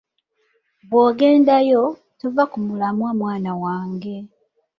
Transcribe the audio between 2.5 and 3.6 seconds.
ku mulamwa mwana